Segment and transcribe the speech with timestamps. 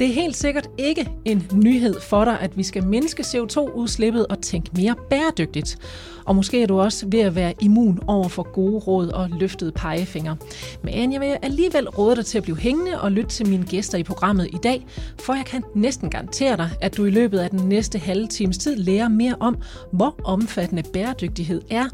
[0.00, 4.42] Det er helt sikkert ikke en nyhed for dig, at vi skal mindske CO2-udslippet og
[4.42, 5.78] tænke mere bæredygtigt.
[6.24, 9.72] Og måske er du også ved at være immun over for gode råd og løftede
[9.72, 10.36] pegefinger.
[10.82, 13.98] Men jeg vil alligevel råde dig til at blive hængende og lytte til mine gæster
[13.98, 14.86] i programmet i dag,
[15.18, 18.58] for jeg kan næsten garantere dig, at du i løbet af den næste halve times
[18.58, 19.56] tid lærer mere om,
[19.92, 21.86] hvor omfattende bæredygtighed er,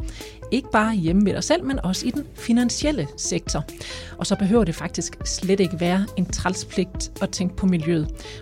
[0.50, 3.64] ikke bare hjemme ved dig selv, men også i den finansielle sektor.
[4.18, 7.95] Og så behøver det faktisk slet ikke være en trælspligt at tænke på miljøet.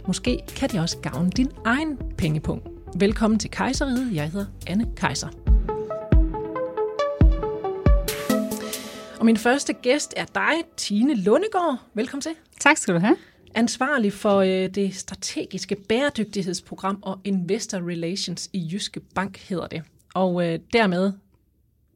[0.07, 2.69] Måske kan det også gavne din egen pengepunkt.
[2.97, 4.15] Velkommen til Kejseriet.
[4.15, 5.29] Jeg hedder Anne Kejser.
[9.19, 11.79] Og min første gæst er dig, Tine Lundegård.
[11.95, 12.33] Velkommen til.
[12.61, 13.17] Tak skal du have.
[13.55, 19.83] Ansvarlig for øh, det strategiske bæredygtighedsprogram og Investor Relations i Jyske Bank hedder det.
[20.15, 21.13] Og øh, dermed,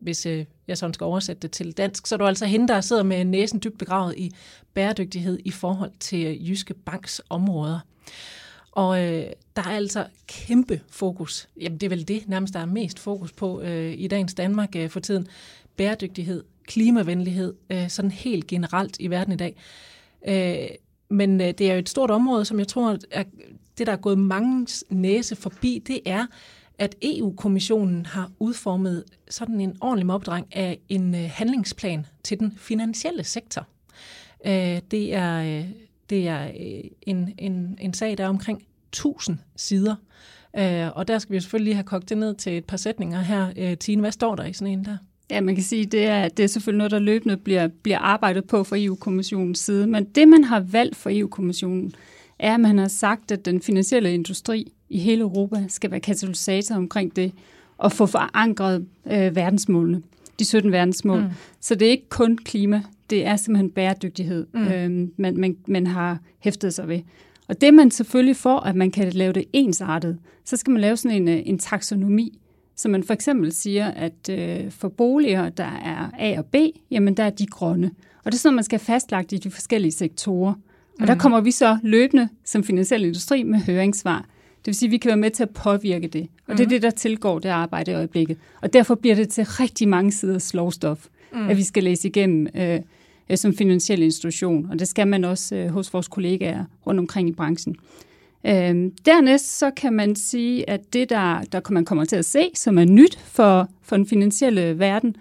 [0.01, 2.81] hvis øh, jeg sådan skal oversætte det til dansk, så er du altså hende, der
[2.81, 4.33] sidder med næsen dybt begravet i
[4.75, 7.81] bæredygtighed i forhold til øh, Jyske Banks områder.
[8.73, 12.67] Og øh, der er altså kæmpe fokus, jamen det er vel det nærmest, der er
[12.67, 15.27] mest fokus på øh, i dagens Danmark øh, for tiden,
[15.77, 19.57] bæredygtighed, klimavenlighed, øh, sådan helt generelt i verden i dag.
[20.29, 20.69] Øh,
[21.09, 23.27] men øh, det er jo et stort område, som jeg tror, at
[23.79, 26.27] det, der er gået mange næse forbi, det er,
[26.79, 33.25] at EU-kommissionen har udformet sådan en ordentlig opdrag af en øh, handlingsplan til den finansielle
[33.25, 33.67] sektor.
[34.47, 35.65] Øh, det er, øh,
[36.11, 36.51] det er
[37.03, 39.95] en, en, en sag, der er omkring 1000 sider.
[40.95, 43.75] Og der skal vi selvfølgelig lige have kogt det ned til et par sætninger her.
[43.75, 44.97] Tine, hvad står der i sådan en der?
[45.31, 48.45] Ja, man kan sige, det er, det er selvfølgelig noget, der løbende bliver, bliver arbejdet
[48.45, 49.87] på fra EU-kommissionens side.
[49.87, 51.93] Men det, man har valgt for EU-kommissionen,
[52.39, 56.75] er, at man har sagt, at den finansielle industri i hele Europa skal være katalysator
[56.75, 57.33] omkring det,
[57.79, 60.03] og få forankret øh, verdensmålene,
[60.39, 61.21] de 17 verdensmål.
[61.21, 61.29] Mm.
[61.61, 64.63] Så det er ikke kun klima, det er simpelthen bæredygtighed, mm.
[64.63, 67.01] øh, man, man, man har hæftet sig ved.
[67.49, 70.97] Og det man selvfølgelig får, at man kan lave det ensartet, så skal man lave
[70.97, 72.39] sådan en, øh, en taksonomi,
[72.77, 76.55] så man for eksempel siger, at øh, for boliger, der er A og B,
[76.91, 77.91] jamen der er de grønne.
[78.25, 80.53] Og det er sådan, man skal fastlagt i de forskellige sektorer.
[80.53, 80.59] Og
[81.01, 81.07] mm.
[81.07, 84.27] der kommer vi så løbende som finansiel industri med høringssvar.
[84.59, 86.29] Det vil sige, at vi kan være med til at påvirke det.
[86.47, 86.57] Og mm.
[86.57, 88.37] det er det, der tilgår det arbejde i øjeblikket.
[88.61, 91.49] Og derfor bliver det til rigtig mange sider slovstof, mm.
[91.49, 92.81] at vi skal læse igennem øh,
[93.37, 94.69] som finansiel institution.
[94.71, 97.77] Og det skal man også øh, hos vores kollegaer rundt omkring i branchen.
[98.47, 102.51] Øhm, dernæst så kan man sige, at det, der, der man kommer til at se,
[102.55, 105.17] som er nyt for, for den finansielle verden,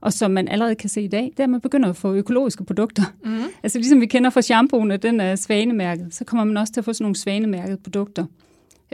[0.00, 2.14] og som man allerede kan se i dag, det er, at man begynder at få
[2.14, 3.02] økologiske produkter.
[3.24, 3.42] Mm.
[3.62, 6.80] Altså ligesom vi kender fra shampooen, at den er svanemærket, så kommer man også til
[6.80, 8.26] at få sådan nogle svanemærkede produkter.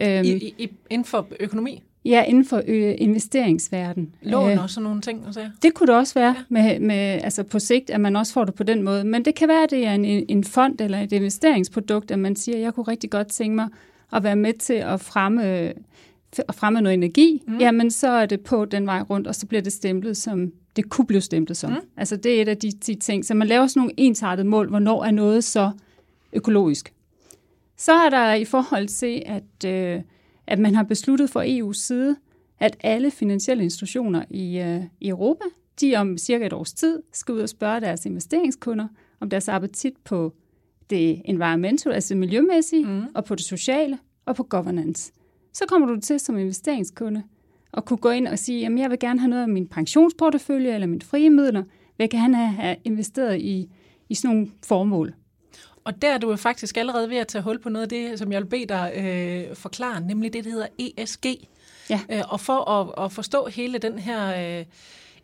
[0.03, 1.83] Øhm, I, i, inden for økonomi?
[2.05, 4.15] Ja, inden for øh, investeringsverden.
[4.23, 5.23] Lån øh, og sådan nogle ting?
[5.27, 5.51] Altså.
[5.63, 6.43] Det kunne det også være, ja.
[6.49, 9.05] med, med, altså på sigt, at man også får det på den måde.
[9.05, 12.37] Men det kan være, at det er en, en fond eller et investeringsprodukt, at man
[12.37, 13.69] siger, at jeg kunne rigtig godt tænke mig
[14.13, 17.43] at være med til at fremme, at fremme noget energi.
[17.47, 17.59] Mm.
[17.59, 20.89] Jamen, så er det på den vej rundt, og så bliver det stemplet som det
[20.89, 21.71] kunne blive stemplet som.
[21.71, 21.77] Mm.
[21.97, 23.25] Altså det er et af de, de ting.
[23.25, 25.71] Så man laver sådan nogle ensartede mål, hvornår er noget så
[26.33, 26.93] økologisk.
[27.79, 29.65] Så er der i forhold til, at...
[29.67, 30.03] Øh,
[30.49, 32.17] at man har besluttet fra EU's side,
[32.59, 35.45] at alle finansielle institutioner i, øh, i Europa,
[35.81, 38.89] de om cirka et års tid skal ud og spørge deres investeringskunder
[39.21, 40.33] om deres appetit på
[40.91, 43.03] det environmental, altså det miljømæssige, mm.
[43.15, 45.13] og på det sociale, og på governance.
[45.53, 47.23] Så kommer du til som investeringskunde
[47.73, 50.75] og kunne gå ind og sige, at jeg vil gerne have noget af min pensionsportefølje
[50.75, 51.63] eller mine frie midler,
[51.97, 53.71] hvad kan han have investeret i,
[54.09, 55.15] i sådan nogle formål.
[55.89, 58.33] Og der er du faktisk allerede ved at tage hul på noget af det, som
[58.33, 61.27] jeg vil bede dig øh, forklare, nemlig det, der hedder ESG.
[61.91, 62.01] Ja.
[62.13, 64.65] Øh, og for at, at forstå hele den her øh,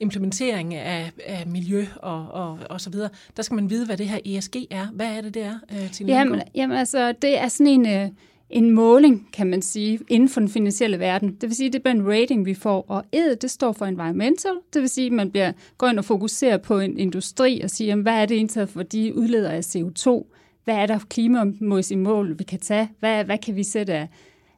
[0.00, 4.08] implementering af, af miljø og, og, og så videre, der skal man vide, hvad det
[4.08, 4.86] her ESG er.
[4.92, 7.88] Hvad er det, det er, øh, Tine jamen, jamen, altså, det er sådan en...
[7.88, 8.08] Øh
[8.50, 11.34] en måling, kan man sige, inden for den finansielle verden.
[11.34, 12.84] Det vil sige, det er en rating, vi får.
[12.88, 14.52] Og E, det står for environmental.
[14.74, 17.88] Det vil sige, at man bliver, går ind og fokuserer på en industri og siger,
[17.88, 20.24] jamen, hvad er det egentlig for de udleder af CO2?
[20.64, 22.90] Hvad er der klimamæssige mål, vi kan tage?
[23.00, 24.08] Hvad, hvad kan vi sætte af,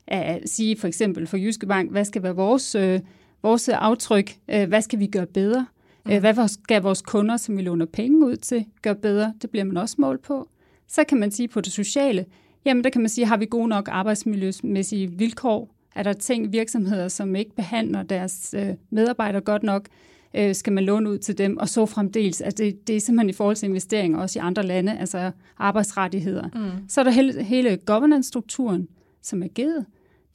[0.06, 3.00] af, sige for eksempel for Jyske Bank, hvad skal være vores, øh,
[3.42, 4.36] vores aftryk?
[4.48, 5.66] Øh, hvad skal vi gøre bedre?
[6.06, 6.12] Mm.
[6.12, 9.34] Øh, hvad skal vores kunder, som vi låner penge ud til, gøre bedre?
[9.42, 10.48] Det bliver man også mål på.
[10.88, 12.26] Så kan man sige på det sociale,
[12.64, 15.74] jamen der kan man sige, har vi gode nok arbejdsmiljømæssige vilkår?
[15.94, 19.88] Er der ting, virksomheder, som ikke behandler deres øh, medarbejdere godt nok?
[20.34, 22.40] Øh, skal man låne ud til dem, og så fremdeles.
[22.40, 26.48] Altså det, det er simpelthen i forhold til investeringer også i andre lande, altså arbejdsrettigheder.
[26.54, 26.88] Mm.
[26.88, 28.88] Så er der hele, hele governance-strukturen,
[29.22, 29.86] som er givet.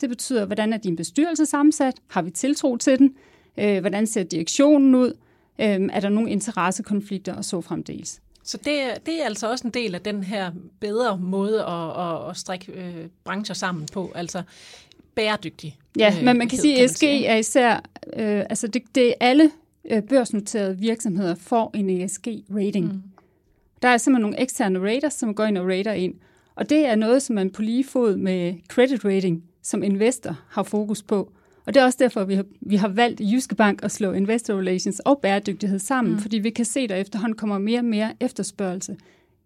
[0.01, 1.93] Det betyder, hvordan er din bestyrelse sammensat?
[2.07, 3.15] Har vi tiltro til den?
[3.57, 5.13] Øh, hvordan ser direktionen ud?
[5.59, 8.21] Øh, er der nogle interessekonflikter og så fremdeles?
[8.43, 12.29] Så det, det er altså også en del af den her bedre måde at, at,
[12.29, 14.43] at strikke øh, brancher sammen på, altså
[15.15, 15.77] bæredygtig.
[15.99, 17.73] Ja, øh, men man kan sige, at ESG er især,
[18.13, 19.51] øh, altså det, det er alle
[20.09, 22.85] børsnoterede virksomheder får en ESG-rating.
[22.85, 23.01] Mm.
[23.81, 26.13] Der er simpelthen nogle eksterne raters, som går ind og rater ind.
[26.55, 30.63] Og det er noget, som man på lige fod med credit rating som investor har
[30.63, 31.31] fokus på.
[31.65, 34.11] Og det er også derfor, vi har, vi har valgt i Jyske Bank at slå
[34.11, 36.19] investor relations og bæredygtighed sammen, mm.
[36.19, 38.97] fordi vi kan se, at der efterhånden kommer mere og mere efterspørgsel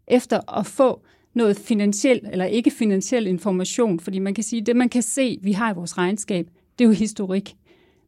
[0.08, 1.02] efter at få
[1.34, 5.40] noget finansiel eller ikke finansiel information, fordi man kan sige, at det man kan se,
[5.42, 6.50] vi har i vores regnskab,
[6.80, 7.56] det er jo historik.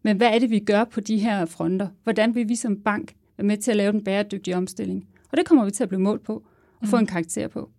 [0.04, 1.88] Men hvad er det, vi gør på de her fronter?
[2.04, 5.08] Hvordan vil vi som bank være med til at lave den bæredygtige omstilling?
[5.32, 6.44] Og det kommer vi til at blive målt på
[6.82, 7.00] og få mm.
[7.00, 7.70] en karakter på.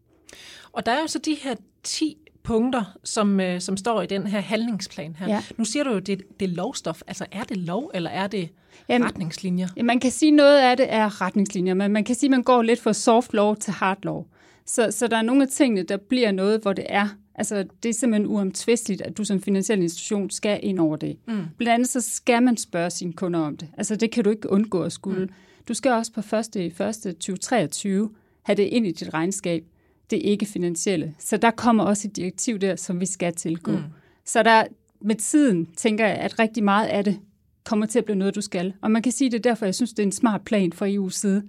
[0.73, 4.27] Og der er jo så de her 10 punkter, som, øh, som står i den
[4.27, 5.29] her handlingsplan her.
[5.29, 5.43] Ja.
[5.57, 7.03] Nu siger du jo, det, det er lovstof.
[7.07, 8.49] Altså er det lov, eller er det
[8.89, 9.69] Jamen, retningslinjer?
[9.77, 12.43] Ja, man kan sige, noget af det er retningslinjer, men man kan sige, at man
[12.43, 14.25] går lidt fra soft law til hard law.
[14.67, 17.89] Så, så der er nogle af tingene, der bliver noget, hvor det er Altså, det
[17.89, 21.17] er simpelthen uomtvisteligt, at du som finansiel institution skal ind over det.
[21.27, 21.35] Mm.
[21.57, 23.69] Blandt andet så skal man spørge sine kunder om det.
[23.77, 25.25] Altså, det kan du ikke undgå at skulle.
[25.25, 25.31] Mm.
[25.69, 26.57] Du skal også på 1.
[26.57, 27.17] 1.
[27.17, 28.11] 2023
[28.43, 29.65] have det ind i dit regnskab.
[30.11, 31.15] Det er ikke finansielle.
[31.19, 33.73] Så der kommer også et direktiv der, som vi skal tilgå.
[33.73, 33.83] Mm.
[34.25, 34.65] Så der
[35.01, 37.21] med tiden tænker jeg, at rigtig meget af det
[37.65, 38.73] kommer til at blive noget, du skal.
[38.81, 40.89] Og man kan sige, det er derfor, jeg synes, det er en smart plan fra
[40.89, 41.43] EU's side.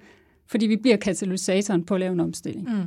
[0.47, 2.69] Fordi vi bliver katalysatoren på at lave en omstilling.
[2.69, 2.83] Mm.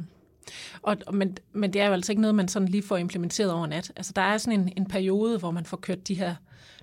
[0.82, 3.66] Og, men, men det er jo altså ikke noget, man sådan lige får implementeret over
[3.66, 3.92] nat.
[3.96, 6.34] Altså, der er sådan en, en periode, hvor man får kørt de her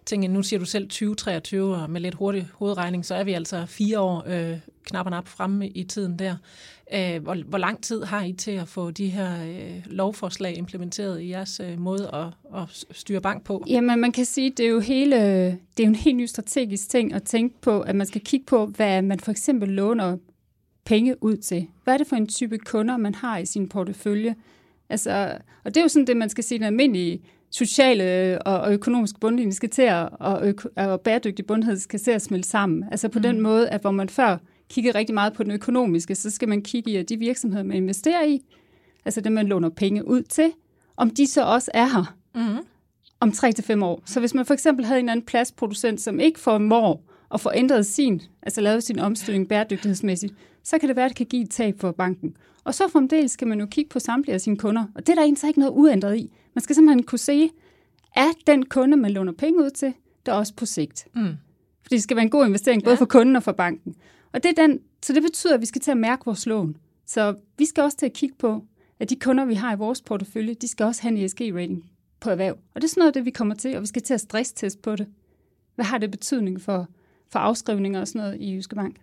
[0.05, 0.27] ting.
[0.27, 3.99] Nu siger du selv 2023, og med lidt hurtig hovedregning, så er vi altså fire
[3.99, 6.35] år øh, knap og nap fremme i tiden der.
[6.93, 11.21] Øh, hvor, hvor lang tid har I til at få de her øh, lovforslag implementeret
[11.21, 13.63] i jeres øh, måde at, at styre bank på?
[13.67, 15.15] Jamen, man kan sige, det er jo hele,
[15.45, 18.45] det er jo en helt ny strategisk ting at tænke på, at man skal kigge
[18.45, 20.17] på, hvad man for eksempel låner
[20.89, 21.67] penge ud til?
[21.83, 24.35] Hvad er det for en type kunder, man har i sin portefølje?
[24.89, 27.21] Altså, og det er jo sådan det, man skal sige, den almindelige
[27.51, 32.49] sociale og økonomiske bundlinje skal til at, og, og bæredygtig bundhed skal til at smelte
[32.49, 32.85] sammen.
[32.91, 33.23] Altså på mm.
[33.23, 34.37] den måde, at hvor man før
[34.69, 37.77] kiggede rigtig meget på den økonomiske, så skal man kigge i, at de virksomheder, man
[37.77, 38.41] investerer i,
[39.05, 40.51] altså det, man låner penge ud til,
[40.97, 42.65] om de så også er her mm.
[43.19, 44.03] om 3 til fem år.
[44.05, 47.03] Så hvis man for eksempel havde en anden plastproducent, som ikke formår
[47.33, 50.33] at få ændret sin, altså lavet sin omstilling bæredygtighedsmæssigt,
[50.63, 52.37] så kan det være, at det kan give et tab for banken.
[52.63, 55.15] Og så fremdeles skal man jo kigge på samtlige af sine kunder, og det er
[55.15, 56.31] der egentlig ikke noget uændret i.
[56.55, 57.49] Man skal simpelthen kunne se,
[58.15, 59.93] er den kunde, man låner penge ud til,
[60.25, 61.07] der også på sigt.
[61.15, 61.33] Mm.
[61.81, 62.99] Fordi det skal være en god investering, både ja.
[62.99, 63.95] for kunden og for banken.
[64.31, 66.77] Og det er den, så det betyder, at vi skal til at mærke vores lån.
[67.05, 68.65] Så vi skal også til at kigge på,
[68.99, 72.29] at de kunder, vi har i vores portefølje, de skal også have en ESG-rating på
[72.29, 72.57] erhverv.
[72.73, 74.81] Og det er sådan noget, det vi kommer til, og vi skal til at stressteste
[74.81, 75.07] på det.
[75.75, 76.87] Hvad har det betydning for,
[77.29, 78.95] for afskrivninger og sådan noget i Jyske Bank?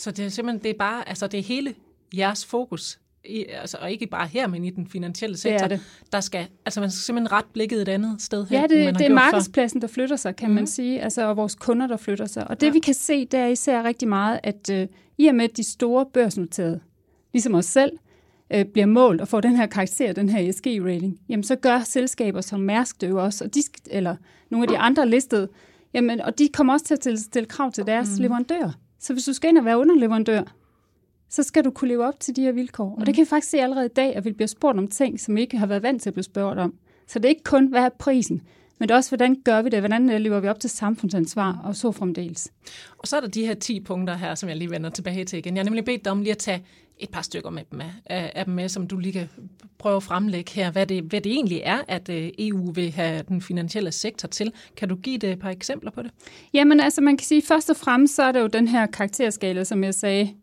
[0.00, 1.74] Så det er simpelthen, det er bare, altså det er hele
[2.16, 6.12] jeres fokus, i, altså, og ikke bare her, men i den finansielle sektor, det det.
[6.12, 9.06] der skal, altså man skal simpelthen ret blikket et andet sted hen, Ja, det, det
[9.06, 10.54] er markedspladsen, der flytter sig, kan mm.
[10.54, 10.66] man mhm.
[10.66, 12.50] sige, altså, og vores kunder, der flytter sig.
[12.50, 12.72] Og det ja.
[12.72, 16.06] vi kan se, det er især rigtig meget, at uh, i og med de store
[16.12, 16.80] børsnoterede,
[17.32, 17.92] ligesom os selv,
[18.54, 22.40] uh, bliver målt og får den her karakter, den her ESG-rating, jamen så gør selskaber
[22.40, 23.60] som Mærsk det jo også, og de,
[23.90, 24.16] eller
[24.50, 25.48] nogle af de andre listede,
[25.94, 28.22] jamen, og de kommer også til at stille krav til deres mm.
[28.22, 28.72] leverandører.
[29.00, 30.42] Så hvis du skal ind og være underleverandør,
[31.28, 32.88] så skal du kunne leve op til de her vilkår.
[32.88, 33.00] Mm.
[33.00, 35.20] Og det kan vi faktisk se allerede i dag, at vi bliver spurgt om ting,
[35.20, 36.74] som vi ikke har været vant til at blive spurgt om.
[37.06, 38.42] Så det er ikke kun, hvad er prisen,
[38.80, 39.78] men det er også, hvordan gør vi det?
[39.78, 42.52] Hvordan øh, lever vi op til samfundsansvar og så fremdeles?
[42.98, 45.38] Og så er der de her 10 punkter her, som jeg lige vender tilbage til
[45.38, 45.56] igen.
[45.56, 46.64] Jeg har nemlig bedt dig om lige at tage
[46.98, 49.28] et par stykker med dem af, af dem med, som du lige kan
[49.78, 53.22] prøve at fremlægge her, hvad det, hvad det egentlig er, at øh, EU vil have
[53.28, 54.52] den finansielle sektor til.
[54.76, 56.10] Kan du give det et par eksempler på det?
[56.54, 59.64] Jamen altså, man kan sige, først og fremmest, så er det jo den her karakterskala,
[59.64, 60.34] som jeg sagde,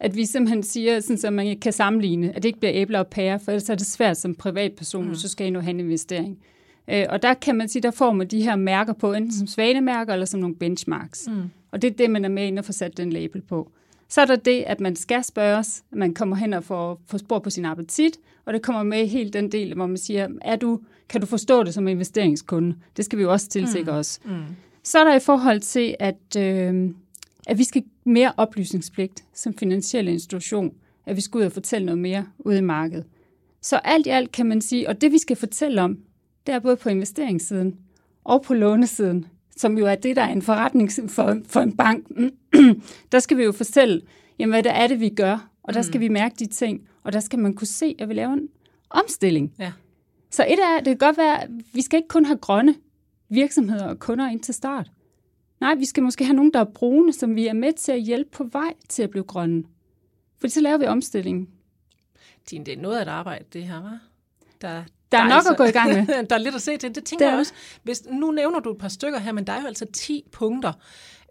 [0.00, 3.06] at vi simpelthen siger, sådan, så man kan sammenligne, at det ikke bliver æbler og
[3.06, 5.14] pærer, for ellers er det svært som privatperson, mm.
[5.14, 6.38] så skal I nu have en investering.
[6.88, 9.46] Øh, og der kan man sige, der får man de her mærker på, enten som
[9.46, 11.28] svanemærker eller som nogle benchmarks.
[11.28, 11.42] Mm.
[11.70, 13.70] Og det er det, man er med ind og får sat den label på.
[14.08, 17.18] Så er der det, at man skal spørges, at man kommer hen og får, får
[17.18, 20.56] spor på sin appetit, og det kommer med helt den del, hvor man siger, er
[20.56, 22.76] du, kan du forstå det som investeringskunde?
[22.96, 23.98] Det skal vi jo også tilsikre mm.
[23.98, 24.20] os.
[24.24, 24.42] Mm.
[24.82, 26.90] Så er der i forhold til, at, øh,
[27.46, 30.74] at vi skal mere oplysningspligt som finansiel institution,
[31.06, 33.04] at vi skal ud og fortælle noget mere ude i markedet.
[33.62, 35.98] Så alt i alt kan man sige, og det vi skal fortælle om,
[36.46, 37.78] det er både på investeringssiden
[38.24, 42.06] og på lånesiden, som jo er det, der er en forretning for, for en bank,
[43.12, 44.02] der skal vi jo fortælle,
[44.38, 46.00] jamen, hvad det er det, vi gør, og der skal mm.
[46.00, 48.48] vi mærke de ting, og der skal man kunne se, at vi laver en
[48.90, 49.54] omstilling.
[49.58, 49.72] Ja.
[50.30, 52.74] Så et af, det kan godt være, at vi skal ikke kun have grønne
[53.28, 54.90] virksomheder og kunder ind til start.
[55.60, 58.00] Nej, vi skal måske have nogen, der er brune, som vi er med til at
[58.00, 59.64] hjælpe på vej til at blive grønne.
[60.40, 61.48] For så laver vi omstillingen.
[62.46, 63.98] Tine, det er noget af et arbejde, det her, var.
[64.60, 64.82] Der,
[65.18, 66.06] der, er nok altså, at gå i gang med.
[66.30, 66.94] der er lidt at se til.
[66.94, 67.32] Det tænker der.
[67.32, 67.52] jeg også.
[67.82, 70.72] Hvis, nu nævner du et par stykker her, men der er jo altså 10 punkter,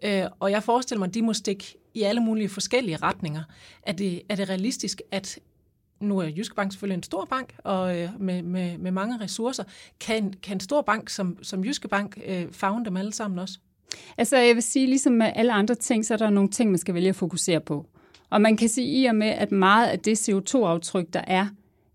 [0.04, 3.42] øh, og jeg forestiller mig, at de må stikke i alle mulige forskellige retninger.
[3.82, 5.38] Er det, er det realistisk, at
[6.00, 9.64] nu er Jyske Bank selvfølgelig en stor bank og øh, med, med, med mange ressourcer.
[10.00, 13.58] Kan, kan en stor bank som, som Jyske Bank øh, fagne dem alle sammen også?
[14.18, 16.78] Altså jeg vil sige, ligesom med alle andre ting, så er der nogle ting, man
[16.78, 17.86] skal vælge at fokusere på.
[18.30, 21.46] Og man kan sige i og med, at meget af det CO2-aftryk, der er,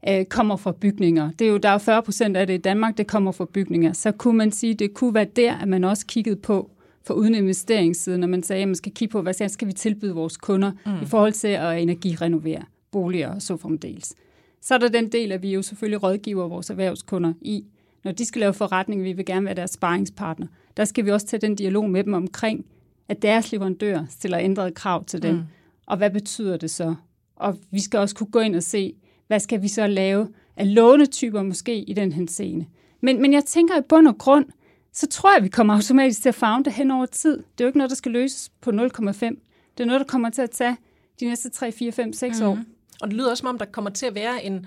[0.08, 1.32] øh, kommer fra bygninger.
[1.40, 3.94] Det er jo, der er 40 procent af det i Danmark, det kommer fra bygninger.
[3.94, 6.72] Så kunne man sige, det kunne være der, at man også kiggede på,
[7.04, 10.14] for uden investeringssiden, når man sagde, at man skal kigge på, hvad skal vi tilbyde
[10.14, 10.92] vores kunder mm.
[11.02, 14.16] i forhold til at energirenovere boliger og så fremdeles.
[14.62, 17.64] Så er der den del, at vi jo selvfølgelig rådgiver vores erhvervskunder i,
[18.04, 20.48] når de skal lave forretning, vi vil gerne være deres sparringspartner.
[20.78, 22.66] Der skal vi også tage den dialog med dem omkring,
[23.08, 25.36] at deres leverandør stiller ændrede krav til dem.
[25.36, 25.42] Mm.
[25.86, 26.96] Og hvad betyder det så?
[27.36, 28.94] Og vi skal også kunne gå ind og se,
[29.30, 32.66] hvad skal vi så lave af lånetyper måske i den henseende.
[33.02, 34.46] Men, men jeg tænker i bund og grund,
[34.94, 37.38] så tror jeg, at vi kommer automatisk til at fagne det hen over tid.
[37.38, 38.76] Det er jo ikke noget, der skal løses på 0,5.
[39.78, 40.78] Det er noget, der kommer til at tage
[41.20, 42.46] de næste 3, 4, 5, 6 mm.
[42.48, 42.60] år.
[43.02, 44.66] Og det lyder også som om, der kommer til at være en,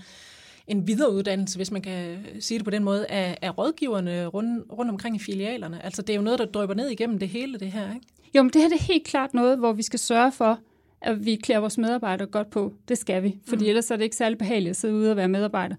[0.67, 4.91] en videreuddannelse, hvis man kan sige det på den måde, af, af rådgiverne rundt, rundt
[4.91, 5.85] omkring i filialerne.
[5.85, 8.07] Altså det er jo noget, der drøber ned igennem det hele, det her, ikke?
[8.35, 10.59] Jo, men det her det er helt klart noget, hvor vi skal sørge for,
[11.03, 12.75] at vi klæder vores medarbejdere godt på.
[12.89, 13.69] Det skal vi, fordi mm.
[13.69, 15.77] ellers er det ikke særlig behageligt at sidde ude og være medarbejder.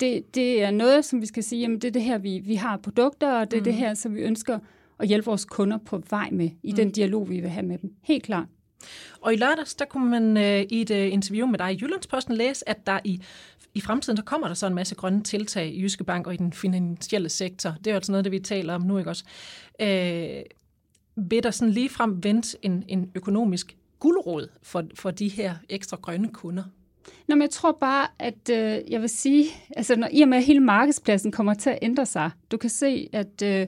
[0.00, 2.54] Det, det er noget, som vi skal sige, jamen det er det her, vi, vi
[2.54, 3.64] har produkter, og det er mm.
[3.64, 4.58] det her, som vi ønsker
[4.98, 6.76] at hjælpe vores kunder på vej med, i mm.
[6.76, 7.94] den dialog, vi vil have med dem.
[8.02, 8.46] Helt klart.
[9.20, 12.36] Og i lørdags, der kunne man øh, i et øh, interview med dig i Jyllandsposten
[12.36, 13.22] læse, at der i,
[13.74, 16.36] i fremtiden, der kommer der så en masse grønne tiltag i Jyske Bank og i
[16.36, 17.70] den finansielle sektor.
[17.78, 19.24] Det er jo altså noget, det vi taler om nu, ikke også?
[19.80, 20.42] Øh,
[21.16, 25.96] vil der sådan lige frem vente en, en økonomisk guldråd for, for de her ekstra
[26.02, 26.64] grønne kunder?
[27.28, 30.38] Nå, men jeg tror bare, at øh, jeg vil sige, altså når, i og med
[30.38, 33.66] at hele markedspladsen kommer til at ændre sig, du kan se, at øh,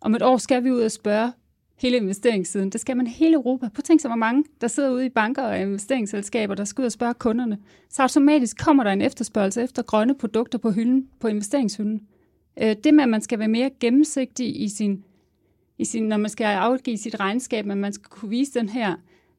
[0.00, 1.32] om et år skal vi ud og spørge
[1.76, 2.70] hele investeringssiden.
[2.70, 3.68] Det skal man hele Europa.
[3.68, 6.82] Prøv at tænke sig, hvor mange, der sidder ude i banker og investeringsselskaber, der skal
[6.82, 7.58] ud og spørge kunderne.
[7.90, 12.00] Så automatisk kommer der en efterspørgsel efter grønne produkter på hylden, på investeringshylden.
[12.62, 15.04] Øh, det med, at man skal være mere gennemsigtig i sin,
[15.78, 18.96] i sin, når man skal afgive sit regnskab, at man skal kunne vise den her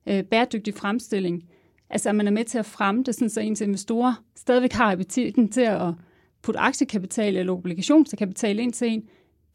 [0.07, 1.43] øh, bæredygtige fremstilling.
[1.89, 4.91] Altså, at man er med til at fremme det, sådan så ens investorer stadigvæk har
[4.91, 5.93] appetitten til at
[6.41, 9.03] putte aktiekapital eller obligationskapital ind til en,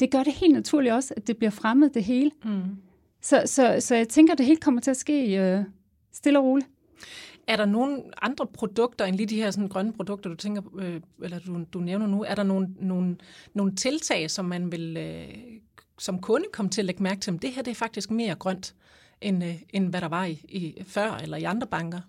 [0.00, 2.30] det gør det helt naturligt også, at det bliver fremmet det hele.
[2.44, 2.62] Mm.
[3.22, 5.64] Så, så, så jeg tænker, at det hele kommer til at ske øh,
[6.12, 6.68] stille og roligt.
[7.46, 11.00] Er der nogle andre produkter end lige de her sådan, grønne produkter, du tænker, øh,
[11.22, 12.24] eller du, du nævner nu?
[12.24, 13.16] Er der nogle, nogle,
[13.54, 15.28] nogle tiltag, som man vil øh,
[15.98, 18.34] som kunde komme til at lægge mærke til, at det her det er faktisk mere
[18.34, 18.74] grønt,
[19.24, 22.00] end, øh, end hvad der var i, i før eller i andre banker?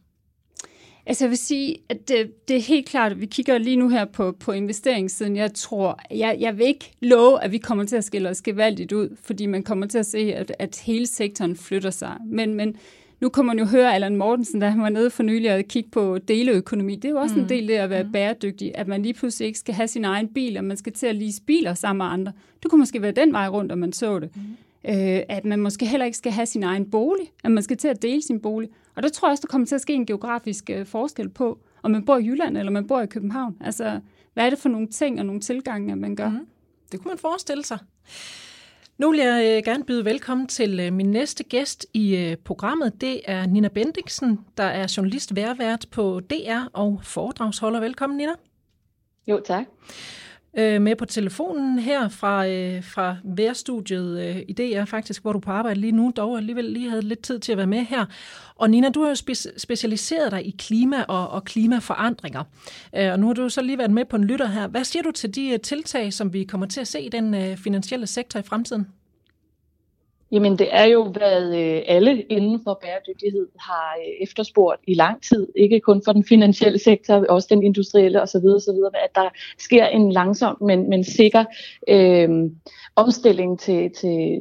[1.08, 3.90] Altså jeg vil sige, at det, det er helt klart, at vi kigger lige nu
[3.90, 5.36] her på, på investeringssiden.
[5.36, 8.92] Jeg tror, jeg, jeg vil ikke love, at vi kommer til at skille os gevaldigt
[8.92, 12.18] ud, fordi man kommer til at se, at, at hele sektoren flytter sig.
[12.26, 12.76] Men, men
[13.22, 16.18] nu kommer man jo høre Allan Mortensen, der var nede for nylig og kigge på
[16.18, 16.96] deleøkonomi.
[16.96, 17.42] Det er jo også mm.
[17.42, 18.12] en del af at være mm.
[18.12, 21.08] bæredygtig, at man lige pludselig ikke skal have sin egen bil, og man skal til
[21.08, 22.32] at lease biler sammen med andre.
[22.64, 24.36] Det kunne måske være den vej rundt, om man så det.
[24.36, 24.42] Mm.
[24.90, 27.88] Øh, at man måske heller ikke skal have sin egen bolig, at man skal til
[27.88, 28.70] at dele sin bolig.
[28.96, 31.60] Og der tror jeg også, der kommer til at ske en geografisk øh, forskel på,
[31.84, 33.58] om man bor i Jylland eller man bor i København.
[33.62, 34.00] Altså,
[34.34, 36.30] hvad er det for nogle ting og nogle tilgange, man gør?
[36.30, 36.48] Mm.
[36.92, 37.78] Det kunne man forestille sig.
[38.98, 43.02] Nu vil jeg øh, gerne byde velkommen til øh, min næste gæst i programmet.
[43.02, 47.80] Det er Nina Bendiksen, der er journalist værvært på DR og foredragsholder.
[47.80, 48.32] Velkommen, Nina.
[49.28, 49.66] Jo, tak
[50.58, 55.40] øh, med på telefonen her fra, øh, fra værstudiet øh, i DR faktisk, hvor du
[55.40, 58.06] på arbejde lige nu, dog alligevel lige havde lidt tid til at være med her.
[58.56, 62.44] Og Nina, du har jo spe- specialiseret dig i klima og, og klimaforandringer,
[62.96, 64.68] øh, og nu har du så lige været med på en lytter her.
[64.68, 67.34] Hvad siger du til de øh, tiltag, som vi kommer til at se i den
[67.34, 68.88] øh, finansielle sektor i fremtiden?
[70.36, 75.24] Jamen det er jo, hvad øh, alle inden for bæredygtighed har øh, efterspurgt i lang
[75.24, 75.48] tid.
[75.56, 78.46] Ikke kun for den finansielle sektor, også den industrielle osv.
[78.56, 78.80] osv.
[79.04, 81.46] At der sker en langsom, men, men sikker
[81.88, 82.30] øh,
[82.96, 84.40] omstilling til, til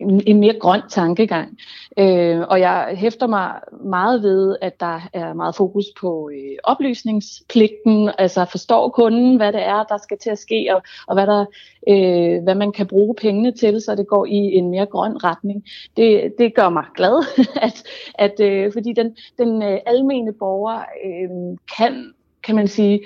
[0.00, 1.58] en, en mere grøn tankegang.
[1.98, 3.52] Øh, og jeg hæfter mig
[3.84, 9.62] meget ved, at der er meget fokus på øh, oplysningspligten, altså forstår kunden, hvad det
[9.62, 11.44] er, der skal til at ske, og, og hvad, der,
[11.88, 15.64] øh, hvad man kan bruge pengene til, så det går i en mere grøn retning.
[15.96, 17.24] Det, det gør mig glad,
[17.66, 17.82] at,
[18.14, 22.12] at øh, fordi den, den øh, almene borger øh, kan,
[22.42, 23.00] kan man sige,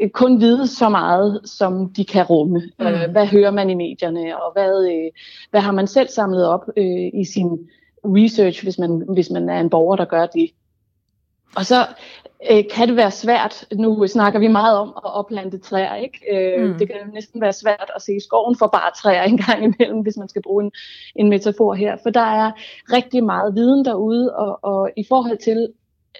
[0.00, 2.62] Øh, kun vide så meget, som de kan rumme.
[2.78, 2.86] Mm.
[2.86, 5.10] Øh, hvad hører man i medierne, og hvad, øh,
[5.50, 7.58] hvad har man selv samlet op øh, i sin
[8.04, 10.50] research, hvis man, hvis man er en borger, der gør det?
[11.56, 11.86] Og så
[12.50, 16.18] øh, kan det være svært, nu snakker vi meget om at oplante træer, ikke?
[16.32, 16.78] Øh, mm.
[16.78, 20.16] det kan næsten være svært at se skoven for bare træer en gang imellem, hvis
[20.16, 20.72] man skal bruge en,
[21.16, 22.52] en metafor her, for der er
[22.92, 25.68] rigtig meget viden derude, og, og i forhold til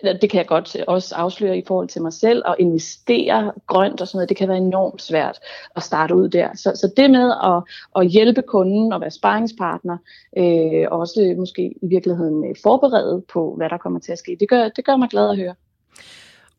[0.02, 4.00] det kan jeg godt øh, også afsløre i forhold til mig selv, og investere grønt
[4.00, 5.38] og sådan noget, det kan være enormt svært
[5.76, 6.48] at starte ud der.
[6.54, 7.62] Så, så det med at,
[7.96, 9.96] at hjælpe kunden og være sparringspartner,
[10.38, 14.36] øh, og også måske i virkeligheden øh, forberede på, hvad der kommer til at ske,
[14.40, 15.54] det gør, det gør mig glad at høre.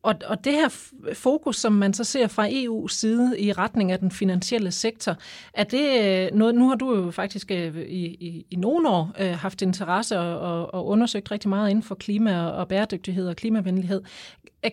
[0.06, 0.68] Og, og det her
[1.14, 5.16] fokus, som man så ser fra EU's side i retning af den finansielle sektor,
[5.54, 9.12] er det øh, noget, nu har du jo faktisk øh, i, i, i nogle år
[9.20, 14.02] øh, haft interesse og, og undersøgt rigtig meget inden for klima og bæredygtighed og klimavenlighed.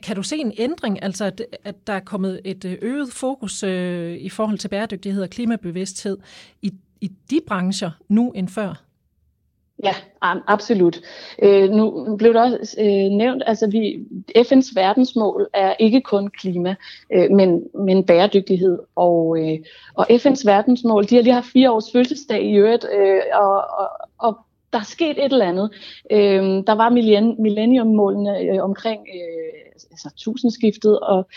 [0.03, 3.63] Kan du se en ændring, altså at, at der er kommet et øh, øget fokus
[3.63, 6.17] øh, i forhold til bæredygtighed og klimabevidsthed
[6.61, 8.83] i, i de brancher nu end før?
[9.83, 9.95] Ja,
[10.47, 11.01] absolut.
[11.41, 14.05] Øh, nu blev det også øh, nævnt, altså vi,
[14.37, 16.75] FN's verdensmål er ikke kun klima,
[17.13, 18.79] øh, men, men bæredygtighed.
[18.95, 19.59] Og, øh,
[19.93, 23.89] og FN's verdensmål, de har lige haft fire års fødselsdag i øvrigt, øh, og, og,
[24.17, 24.37] og
[24.73, 25.69] der er sket et eller andet.
[26.11, 26.89] Øh, der var
[27.39, 31.27] millenniummålene øh, omkring øh, altså, tusindskiftet, og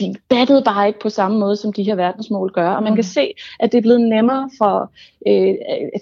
[0.00, 2.70] de battede bare ikke på samme måde, som de her verdensmål gør.
[2.70, 3.12] Og man kan mm.
[3.12, 4.92] se, at det er blevet nemmere for
[5.26, 5.54] øh,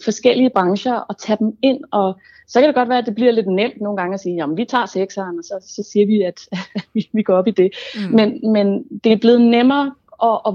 [0.05, 1.81] forskellige brancher at tage dem ind.
[1.91, 2.19] Og
[2.49, 4.57] så kan det godt være, at det bliver lidt nemt nogle gange at sige, jamen
[4.57, 6.41] vi tager sekseren, og så, så siger vi, at
[6.95, 7.71] vi, vi går op i det.
[7.95, 8.15] Mm.
[8.15, 9.93] Men, men det er blevet nemmere
[10.23, 10.55] at, at,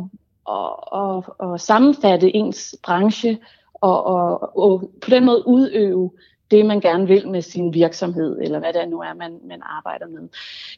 [0.49, 3.37] at, at, at sammenfatte ens branche
[3.73, 6.11] og, og, og på den måde udøve
[6.51, 10.07] det, man gerne vil med sin virksomhed, eller hvad det nu er, man, man arbejder
[10.07, 10.29] med.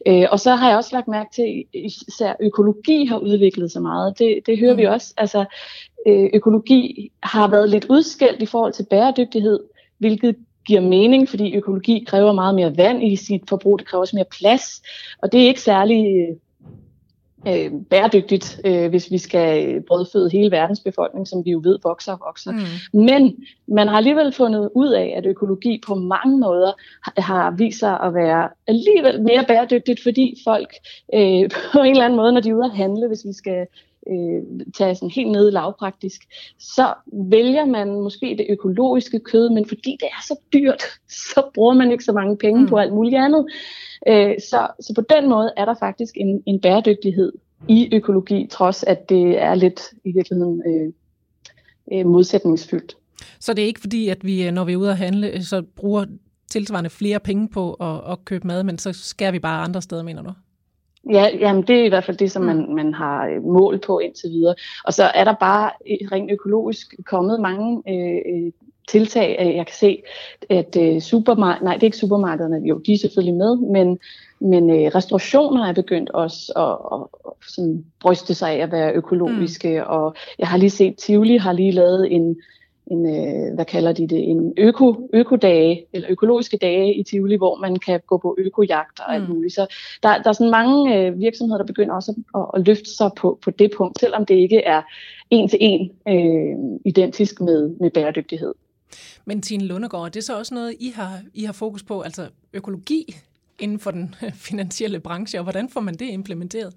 [0.07, 1.65] Øh, og så har jeg også lagt mærke til, at
[2.07, 4.19] især økologi har udviklet sig meget.
[4.19, 4.79] Det, det hører mm.
[4.79, 5.13] vi også.
[5.17, 5.45] Altså,
[6.07, 9.59] øh, økologi har været lidt udskældt i forhold til bæredygtighed,
[9.97, 10.36] hvilket
[10.67, 14.25] giver mening, fordi økologi kræver meget mere vand i sit forbrug, det kræver også mere
[14.39, 14.81] plads,
[15.21, 16.27] og det er ikke særlig
[17.47, 22.12] øh, bæredygtigt, øh, hvis vi skal brødføde hele verdens befolkning, som vi jo ved vokser
[22.12, 22.52] og vokser.
[22.52, 23.00] Mm.
[23.00, 23.36] Men
[23.67, 26.71] man har alligevel fundet ud af, at økologi på mange måder
[27.21, 30.73] har, vist sig at være alligevel mere bæredygtigt, fordi folk
[31.13, 33.67] øh, på en eller anden måde, når de er ude at handle, hvis vi skal
[34.10, 36.22] øh, tage sådan helt ned lavpraktisk,
[36.60, 40.84] så vælger man måske det økologiske kød, men fordi det er så dyrt,
[41.34, 42.67] så bruger man ikke så mange penge mm.
[42.67, 43.46] på alt muligt andet.
[44.08, 47.32] Øh, så, så på den måde er der faktisk en, en bæredygtighed
[47.67, 50.93] i økologi, trods at det er lidt i virkeligheden øh,
[51.93, 52.98] øh, modsætningsfyldt.
[53.39, 56.06] Så det er ikke fordi, at vi, når vi er ude at handle, så bruger
[56.50, 60.04] tilsvarende flere penge på at, at købe mad, men så skærer vi bare andre steder,
[60.04, 60.34] mener du?
[61.12, 62.76] Ja, jamen det er i hvert fald det, som man, mm.
[62.76, 64.56] man har øh, mål på indtil videre.
[64.86, 65.72] Og så er der bare
[66.12, 68.52] rent økologisk kommet mange øh, øh
[68.88, 69.54] tiltag.
[69.56, 70.04] Jeg kan se,
[70.50, 74.00] at øh, supermarked, nej, det er ikke supermarkederne, jo, de er selvfølgelig med, men,
[74.39, 78.93] men øh, restaurationer er begyndt også at, at, at sådan bryste sig af at være
[78.93, 79.86] økologiske, mm.
[79.88, 82.38] og jeg har lige set, Tivoli har lige lavet en,
[82.91, 87.56] en øh, hvad kalder de det, en øko, økodage, eller økologiske dage i Tivoli, hvor
[87.56, 89.36] man kan gå på økojagt og alt mm.
[89.36, 89.54] muligt.
[89.54, 89.67] Så
[90.04, 93.12] der, der er sådan mange øh, virksomheder, der begynder også at, at, at løfte sig
[93.17, 94.82] på, på det punkt, selvom det ikke er
[95.30, 98.54] en til en øh, identisk med, med bæredygtighed.
[99.26, 102.28] Men Tine Lundegård, det er så også noget, I har, I har fokus på, altså
[102.54, 103.15] økologi
[103.60, 104.15] inden for den
[104.47, 106.73] finansielle branche, og hvordan får man det implementeret?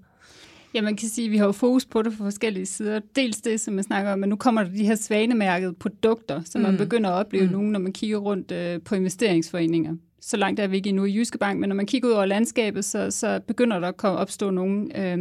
[0.73, 2.99] Ja, man kan sige, at vi har jo fokus på det fra forskellige sider.
[3.15, 6.61] Dels det, som man snakker om, at nu kommer der de her svanemærkede produkter, som
[6.61, 6.67] mm.
[6.67, 7.51] man begynder at opleve mm.
[7.51, 9.95] nu, når man kigger rundt øh, på investeringsforeninger.
[10.21, 12.25] Så langt er vi ikke endnu i Jyske Bank, men når man kigger ud over
[12.25, 14.91] landskabet, så, så begynder der at komme, opstå nogen.
[14.95, 15.17] Øh,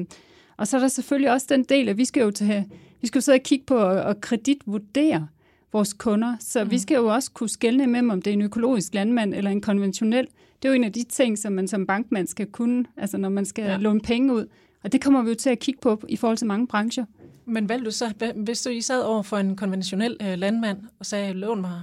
[0.57, 2.67] og så er der selvfølgelig også den del, at vi skal jo, tage,
[3.01, 5.29] vi skal jo sidde og kigge på og, og kreditvurdere
[5.73, 6.37] vores kunder.
[6.41, 6.71] Så mm.
[6.71, 9.61] vi skal jo også kunne skelne med, om det er en økologisk landmand eller en
[9.61, 10.27] konventionel.
[10.63, 13.29] Det er jo en af de ting, som man som bankmand skal kunne, altså når
[13.29, 13.77] man skal ja.
[13.77, 14.47] låne penge ud.
[14.83, 17.05] Og det kommer vi jo til at kigge på i forhold til mange brancher.
[17.45, 21.07] Men hvad du så, hvis du I sad over for en konventionel øh, landmand og
[21.07, 21.83] sagde, lån mig,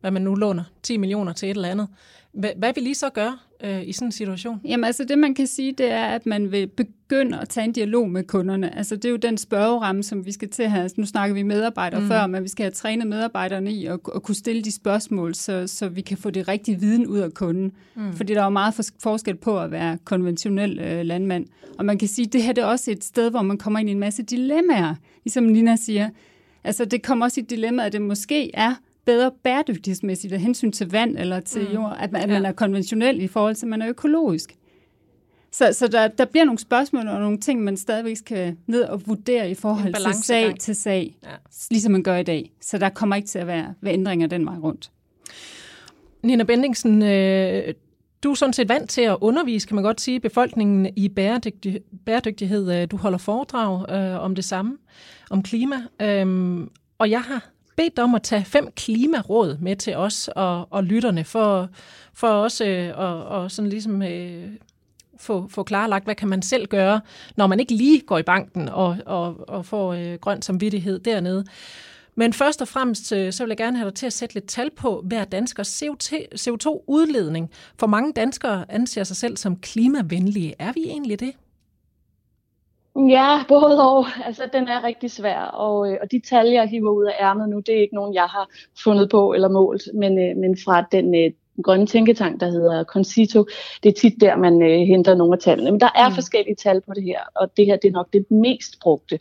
[0.00, 1.88] hvad man nu låner, 10 millioner til et eller andet,
[2.32, 4.60] hvad, hvad vil I så gøre øh, i sådan en situation?
[4.64, 6.66] Jamen altså det man kan sige, det er, at man vil
[7.14, 8.76] begynde at tage en dialog med kunderne.
[8.76, 10.82] Altså det er jo den spørgeramme, som vi skal til her.
[10.82, 12.08] Altså, nu snakker vi medarbejdere mm.
[12.08, 15.66] før, men vi skal have trænet medarbejderne i at, at kunne stille de spørgsmål, så,
[15.66, 17.72] så vi kan få det rigtige viden ud af kunden.
[17.94, 18.12] Mm.
[18.12, 21.46] Fordi der er jo meget forskel på at være konventionel øh, landmand.
[21.78, 23.78] Og man kan sige, at det her det er også et sted, hvor man kommer
[23.78, 24.94] ind i en masse dilemmaer.
[25.24, 26.08] Ligesom Nina siger,
[26.66, 28.74] Altså, det kommer også i et dilemma, at det måske er
[29.04, 31.74] bedre bæredygtighedsmæssigt af hensyn til vand eller til mm.
[31.74, 34.56] jord, at man, at man er konventionel i forhold til, at man er økologisk.
[35.54, 39.06] Så, så der, der bliver nogle spørgsmål og nogle ting, man stadigvæk skal ned og
[39.06, 41.28] vurdere i forhold til sag til sag, ja.
[41.70, 42.52] ligesom man gør i dag.
[42.60, 44.90] Så der kommer ikke til at være, være ændringer den vej rundt.
[46.22, 47.74] Nina Bendingsen, øh,
[48.22, 51.80] du er sådan set vant til at undervise, kan man godt sige, befolkningen i bæredygtig,
[52.06, 52.72] bæredygtighed.
[52.72, 54.78] Øh, du holder foredrag øh, om det samme,
[55.30, 55.76] om klima.
[56.02, 60.72] Øhm, og jeg har bedt dig om at tage fem klimaråd med til os og,
[60.72, 61.68] og lytterne, for,
[62.14, 64.48] for også øh, og, og sådan ligesom øh,
[65.20, 67.00] få, få klarlagt, hvad kan man selv gøre,
[67.36, 71.44] når man ikke lige går i banken og, og, og får øh, grøn samvittighed dernede.
[72.14, 74.48] Men først og fremmest, øh, så vil jeg gerne have dig til at sætte lidt
[74.48, 75.82] tal på hver danskers
[76.34, 77.50] CO2-udledning.
[77.78, 80.54] For mange danskere anser sig selv som klimavenlige.
[80.58, 81.32] Er vi egentlig det?
[82.96, 84.06] Ja, både og.
[84.24, 87.48] Altså, den er rigtig svær, og, øh, og de tal, jeg hiver ud af ærmet
[87.48, 88.48] nu, det er ikke nogen, jeg har
[88.84, 93.46] fundet på eller målt, men, øh, men fra den øh, grønne tænketank, der hedder Concito.
[93.82, 95.70] Det er tit der, man øh, henter nogle af tallene.
[95.70, 96.14] Men der er mm.
[96.14, 99.18] forskellige tal på det her, og det her det er nok det mest brugte.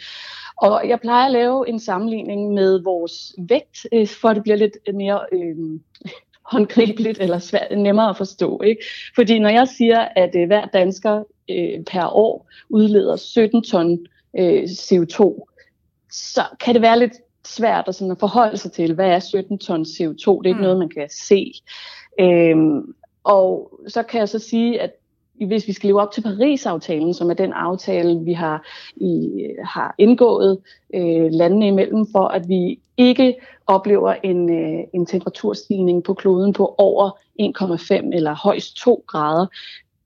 [0.57, 4.55] Og jeg plejer at lave en sammenligning med vores vægt, øh, for at det bliver
[4.55, 5.55] lidt mere øh,
[6.51, 8.61] håndgribeligt eller svært, nemmere at forstå.
[8.61, 8.83] Ikke?
[9.15, 13.99] Fordi når jeg siger, at øh, hver dansker øh, per år udleder 17 ton
[14.39, 15.45] øh, CO2,
[16.11, 17.13] så kan det være lidt
[17.47, 20.15] svært at, sådan at forholde sig til, hvad er 17 ton CO2?
[20.15, 20.61] Det er ikke mm.
[20.61, 21.53] noget, man kan se.
[22.19, 24.91] Øhm, og så kan jeg så sige, at
[25.47, 29.31] hvis vi skal leve op til Paris-aftalen, som er den aftale, vi har, i,
[29.65, 30.59] har indgået
[30.93, 33.35] øh, landene imellem, for at vi ikke
[33.67, 37.09] oplever en, øh, en temperaturstigning på kloden på over
[37.41, 39.45] 1,5 eller højst 2 grader.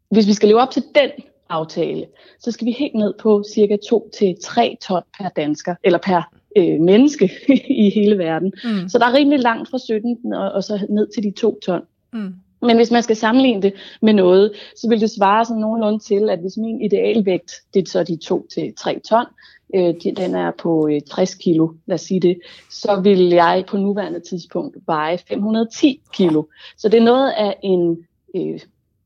[0.10, 1.10] Hvis vi skal leve op til den
[1.50, 2.06] aftale,
[2.40, 7.32] så skal vi helt ned på cirka 2-3 ton per dansker, eller per øh, menneske
[7.84, 8.54] i hele verden.
[8.64, 8.90] Mm.
[8.90, 11.82] Så der er rimelig langt fra 17 og, og så ned til de 2 ton.
[12.14, 12.34] Mm.
[12.62, 16.30] Men hvis man skal sammenligne det med noget, så vil det svare sådan nogenlunde til,
[16.30, 19.26] at hvis min idealvægt, det er så de 2-3 ton,
[19.76, 23.78] øh, den er på øh, 60 kilo, lad os sige det, så vil jeg på
[23.78, 26.44] nuværende tidspunkt veje 510 kilo.
[26.78, 27.98] Så det er noget af en
[28.36, 28.60] øh,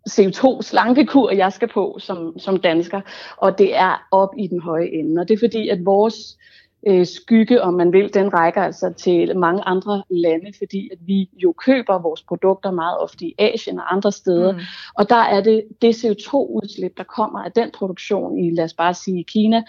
[0.10, 3.02] CO2-slankekur, jeg skal på som, som dansker,
[3.38, 5.22] og det er op i den høje ende.
[5.22, 6.38] Og det er fordi, at vores
[6.88, 11.30] øh, skygge, om man vil, den rækker altså til mange andre lande, fordi at vi
[11.34, 14.52] jo køber vores produkter meget ofte i Asien og andre steder.
[14.52, 14.60] Mm.
[14.94, 18.94] Og der er det, det CO2-udslip, der kommer af den produktion i, lad os bare
[18.94, 19.64] sige, i Kina,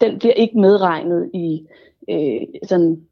[0.00, 1.66] den bliver ikke medregnet i,
[2.10, 3.02] øh, sådan,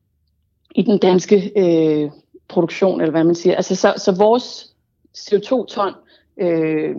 [0.74, 2.11] i den danske øh,
[2.48, 3.57] produktion, eller hvad man siger.
[3.57, 4.74] Altså, så, så vores
[5.18, 5.92] CO2-ton
[6.40, 6.96] øh,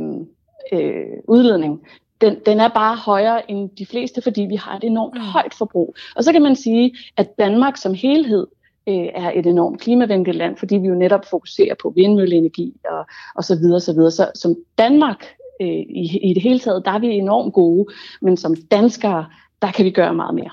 [0.73, 1.81] øh, udledning,
[2.21, 5.21] den, den er bare højere end de fleste, fordi vi har et enormt mm.
[5.21, 5.95] højt forbrug.
[6.15, 8.47] Og så kan man sige, at Danmark som helhed
[8.89, 13.43] øh, er et enormt klimavenligt land, fordi vi jo netop fokuserer på vindmølleenergi og, og
[13.43, 14.11] så videre, så videre.
[14.11, 15.25] Så som Danmark
[15.61, 19.25] øh, i, i det hele taget, der er vi enormt gode, men som danskere,
[19.61, 20.51] der kan vi gøre meget mere.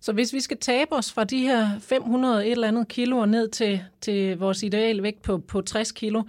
[0.00, 3.48] Så hvis vi skal tabe os fra de her 500 et eller andet kilo ned
[3.48, 6.22] til, til vores idealvægt på, på 60 kilo,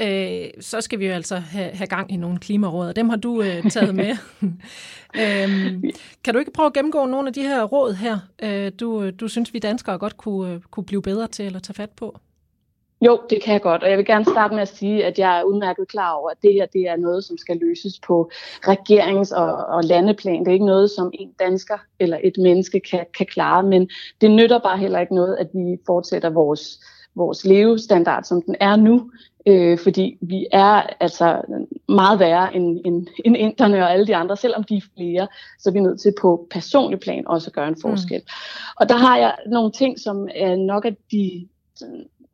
[0.00, 3.16] øh, så skal vi jo altså have, have gang i nogle klimaråd, og dem har
[3.16, 4.16] du øh, taget med.
[5.22, 5.82] øhm,
[6.24, 9.28] kan du ikke prøve at gennemgå nogle af de her råd her, øh, du, du
[9.28, 12.18] synes, vi danskere godt kunne, øh, kunne blive bedre til eller tage fat på?
[13.00, 15.38] Jo, det kan jeg godt, og jeg vil gerne starte med at sige, at jeg
[15.38, 18.30] er udmærket klar over, at det her det er noget, som skal løses på
[18.66, 20.40] regerings- og, og landeplan.
[20.40, 24.30] Det er ikke noget, som en dansker eller et menneske kan, kan klare, men det
[24.30, 26.80] nytter bare heller ikke noget, at vi fortsætter vores,
[27.16, 29.10] vores levestandard, som den er nu,
[29.46, 31.42] øh, fordi vi er altså
[31.88, 35.70] meget værre end, end, end inderne og alle de andre, selvom de er flere, så
[35.70, 38.20] er vi nødt til på personlig plan også at gøre en forskel.
[38.20, 38.76] Mm.
[38.76, 41.48] Og der har jeg nogle ting, som er nok af de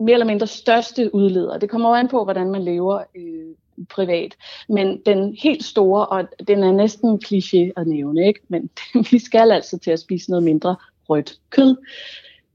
[0.01, 1.59] mere eller mindre største udledere.
[1.59, 3.55] Det kommer jo an på, hvordan man lever øh,
[3.89, 4.37] privat.
[4.69, 8.41] Men den helt store, og den er næsten kliché at nævne, ikke?
[8.49, 8.71] men
[9.11, 10.77] vi skal altså til at spise noget mindre
[11.09, 11.77] rødt kød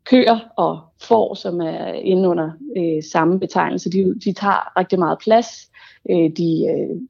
[0.10, 5.20] køer og får, som er inde under øh, samme betegnelse, de, de tager rigtig meget
[5.20, 5.72] plads.
[6.10, 7.02] Øh, de, øh,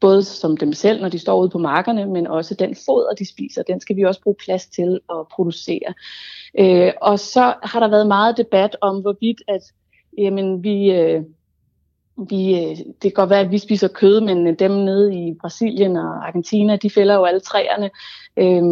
[0.00, 3.28] både som dem selv, når de står ude på markerne, men også den foder, de
[3.28, 5.94] spiser, den skal vi også bruge plads til at producere.
[6.58, 9.62] Øh, og så har der været meget debat om, hvorvidt at
[10.18, 11.22] jamen, vi, øh,
[12.28, 15.96] vi, øh, det kan godt være, at vi spiser kød, men dem nede i Brasilien
[15.96, 17.90] og Argentina, de fælder jo alle træerne.
[18.36, 18.62] Øh,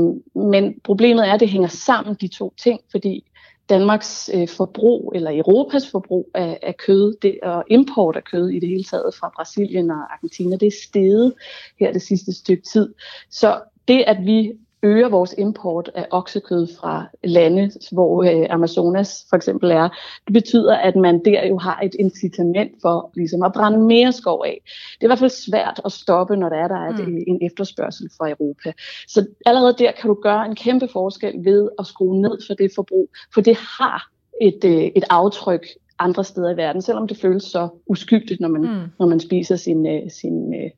[0.43, 3.25] men problemet er, at det hænger sammen, de to ting, fordi
[3.73, 8.59] Danmarks øh, forbrug, eller Europas forbrug af, af kød, det, og import af kød i
[8.59, 11.35] det hele taget fra Brasilien og Argentina, det er steget
[11.81, 12.95] her det sidste stykke tid.
[13.31, 19.37] Så det, at vi øger vores import af oksekød fra lande, hvor øh, Amazonas for
[19.37, 19.89] eksempel er,
[20.27, 24.43] det betyder, at man der jo har et incitament for ligesom at brænde mere skov
[24.47, 24.63] af.
[24.65, 27.25] Det er i hvert fald svært at stoppe, når der er, der er mm.
[27.27, 28.73] en efterspørgsel fra Europa.
[29.09, 32.71] Så allerede der kan du gøre en kæmpe forskel ved at skrue ned for det
[32.75, 35.67] forbrug, for det har et, øh, et aftryk
[35.99, 38.91] andre steder i verden, selvom det føles så uskyldigt, når man, mm.
[38.99, 40.71] når man spiser sin, øh, sin, øh,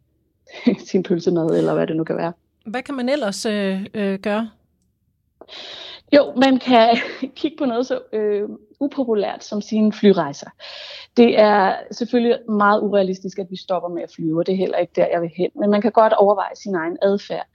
[0.90, 2.32] sin pølsemad, eller hvad det nu kan være.
[2.64, 4.50] Hvad kan man ellers øh, øh, gøre?
[6.12, 6.96] Jo, man kan
[7.38, 8.48] kigge på noget så øh,
[8.81, 10.50] upopulært som sine flyrejser.
[11.16, 14.79] Det er selvfølgelig meget urealistisk, at vi stopper med at flyve, og det er heller
[14.79, 15.50] ikke der, jeg vil hen.
[15.61, 17.46] Men man kan godt overveje sin egen adfærd.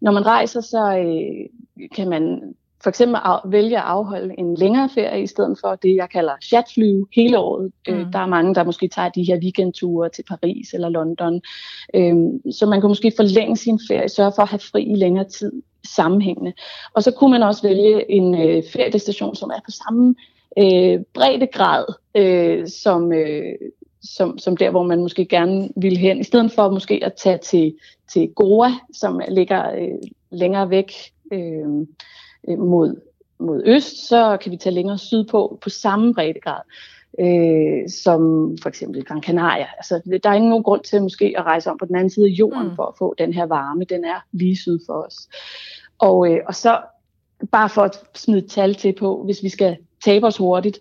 [0.00, 4.88] Når man rejser, så øh, kan man for eksempel af, vælge at afholde en længere
[4.94, 7.72] ferie i stedet for det, jeg kalder chatflyve hele året.
[7.88, 8.00] Øh, mm.
[8.00, 11.40] Øh, der er mange, der måske tager de her weekendture til Paris eller London.
[11.94, 12.14] Øh,
[12.52, 15.52] så man kan måske forlænge sin ferie, sørge for at have fri i længere tid
[15.86, 16.52] sammenhængende.
[16.94, 20.14] Og så kunne man også vælge en øh, feriedestination, som er på samme
[20.58, 23.54] øh, breddegrad øh, som, øh,
[24.02, 27.38] som, som der, hvor man måske gerne ville hen, i stedet for måske at tage
[27.38, 27.74] til,
[28.12, 30.92] til Goa, som ligger øh, længere væk
[31.32, 31.86] øh,
[32.48, 33.00] øh, mod,
[33.38, 36.60] mod øst, så kan vi tage længere sydpå på samme breddegrad.
[37.20, 38.20] Øh, som
[38.62, 39.66] for eksempel Gran Canaria.
[39.76, 42.30] Altså, der er ingen grund til måske at rejse om på den anden side af
[42.30, 42.76] jorden mm.
[42.76, 43.84] for at få den her varme.
[43.84, 45.28] Den er lige syd for os.
[45.98, 46.80] Og, øh, og så
[47.52, 50.78] bare for at smide tal til på, hvis vi skal tabe os hurtigt,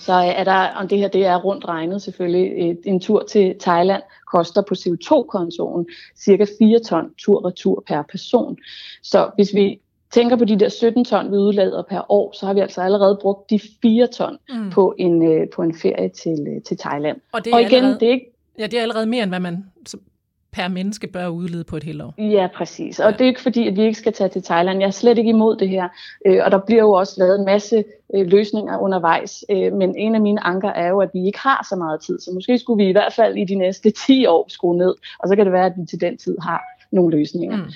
[0.00, 4.02] så er der, om det her det er rundt regnet selvfølgelig, en tur til Thailand
[4.26, 5.86] koster på CO2-kontoen
[6.24, 8.56] cirka 4 ton tur-retur per person.
[9.02, 12.54] Så hvis vi tænker på de der 17 ton, vi udlader per år, så har
[12.54, 14.70] vi altså allerede brugt de 4 ton mm.
[14.70, 17.20] på, en, øh, på en ferie til, øh, til Thailand.
[17.32, 18.32] Og, det er og igen, allerede, det er ikke...
[18.58, 19.64] Ja, det er allerede mere, end hvad man
[20.52, 22.14] per menneske bør udlede på et helt år.
[22.18, 23.00] Ja, præcis.
[23.00, 23.16] Og ja.
[23.16, 24.78] det er ikke fordi, at vi ikke skal tage til Thailand.
[24.80, 25.88] Jeg er slet ikke imod det her.
[26.26, 29.44] Øh, og der bliver jo også lavet en masse øh, løsninger undervejs.
[29.50, 32.20] Øh, men en af mine anker er jo, at vi ikke har så meget tid.
[32.20, 34.94] Så måske skulle vi i hvert fald i de næste 10 år skrue ned.
[35.18, 36.60] Og så kan det være, at vi til den tid har
[36.92, 37.56] nogle løsninger.
[37.56, 37.70] Mm.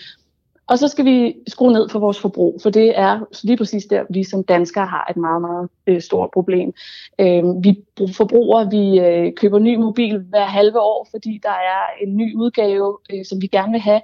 [0.67, 4.05] Og så skal vi skrue ned for vores forbrug, for det er lige præcis der,
[4.11, 6.73] vi som danskere har et meget, meget øh, stort problem.
[7.19, 7.77] Øh, vi
[8.13, 12.99] forbruger, vi øh, køber ny mobil hver halve år, fordi der er en ny udgave,
[13.13, 14.01] øh, som vi gerne vil have.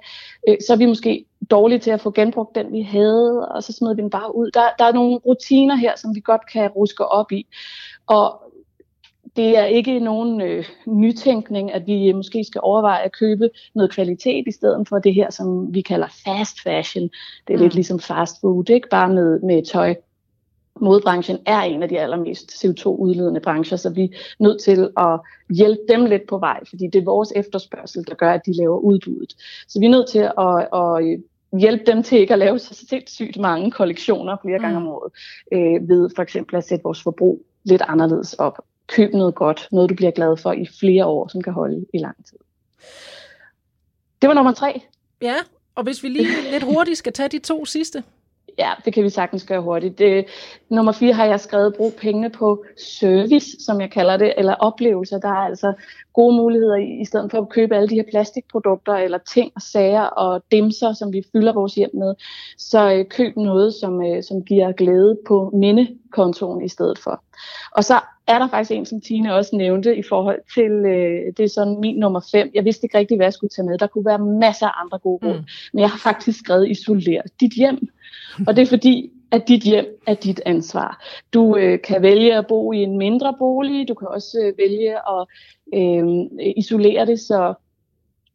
[0.47, 3.73] Øh, så er vi måske dårlige til at få genbrugt den, vi havde, og så
[3.73, 4.51] smider vi den bare ud.
[4.51, 7.47] Der, der er nogle rutiner her, som vi godt kan ruske op i.
[8.07, 8.50] Og
[9.35, 14.47] det er ikke nogen øh, nytænkning, at vi måske skal overveje at købe noget kvalitet
[14.47, 17.09] i stedet for det her, som vi kalder fast fashion.
[17.47, 17.63] Det er mm.
[17.63, 19.95] lidt ligesom fast food, ikke bare med, med tøj.
[20.81, 25.81] Modebranchen er en af de allermest CO2-udledende brancher, så vi er nødt til at hjælpe
[25.89, 29.35] dem lidt på vej, fordi det er vores efterspørgsel, der gør, at de laver udbuddet.
[29.67, 31.19] Så vi er nødt til at, at
[31.59, 34.85] hjælpe dem til ikke at lave så sindssygt mange kollektioner flere gange mm.
[34.85, 35.11] om året,
[35.51, 38.57] øh, ved for eksempel at sætte vores forbrug lidt anderledes op
[38.91, 41.97] køb noget godt, noget du bliver glad for i flere år, som kan holde i
[41.97, 42.37] lang tid.
[44.21, 44.81] Det var nummer tre.
[45.21, 45.35] Ja,
[45.75, 48.03] og hvis vi lige lidt hurtigt skal tage de to sidste.
[48.57, 49.99] Ja, det kan vi sagtens gøre hurtigt.
[49.99, 50.25] Det,
[50.69, 55.19] nummer fire har jeg skrevet, brug pengene på service, som jeg kalder det, eller oplevelser.
[55.19, 55.73] Der er altså
[56.13, 59.61] gode muligheder i, i stedet for at købe alle de her plastikprodukter, eller ting og
[59.61, 62.15] sager og dimser, som vi fylder vores hjem med.
[62.57, 67.23] Så øh, køb noget, som, øh, som giver glæde på mindekontoen i stedet for.
[67.71, 71.43] Og så er der faktisk en, som Tine også nævnte i forhold til, øh, det
[71.43, 72.51] er sådan min nummer fem.
[72.53, 73.77] Jeg vidste ikke rigtig, hvad jeg skulle tage med.
[73.77, 75.37] Der kunne være masser af andre gode råd.
[75.37, 75.45] Mm.
[75.73, 77.89] Men jeg har faktisk skrevet isoler dit hjem.
[78.47, 81.05] Og det er fordi, at dit hjem er dit ansvar.
[81.33, 83.87] Du øh, kan vælge at bo i en mindre bolig.
[83.87, 85.27] Du kan også øh, vælge at
[85.73, 86.05] øh,
[86.57, 87.53] isolere det, så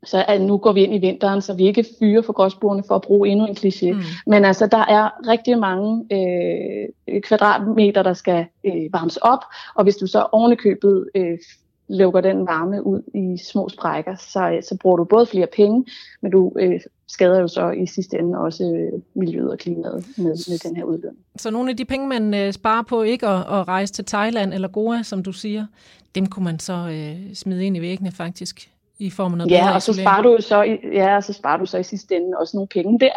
[0.05, 2.95] så at nu går vi ind i vinteren, så vi ikke fyrer for gråsbordene for
[2.95, 3.93] at bruge endnu en kliché.
[3.93, 4.01] Mm.
[4.27, 9.39] Men altså, der er rigtig mange øh, kvadratmeter, der skal øh, varmes op,
[9.75, 11.39] og hvis du så ovenikøbet øh,
[11.89, 15.85] lukker den varme ud i små sprækker, så, øh, så bruger du både flere penge,
[16.21, 20.25] men du øh, skader jo så i sidste ende også øh, miljøet og klimaet med,
[20.25, 21.25] med den her udledning.
[21.37, 24.55] Så nogle af de penge, man øh, sparer på ikke at, at rejse til Thailand
[24.55, 25.67] eller Goa, som du siger,
[26.15, 28.71] dem kunne man så øh, smide ind i væggene faktisk?
[28.99, 31.59] I form af noget ja, og så sparer du så i, ja, og så sparer
[31.59, 33.13] du så i sidste ende også nogle penge der,